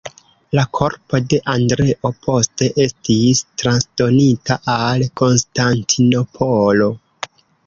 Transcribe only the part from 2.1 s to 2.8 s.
poste